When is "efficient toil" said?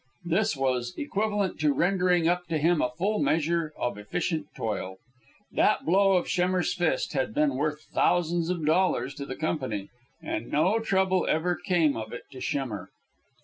3.99-4.97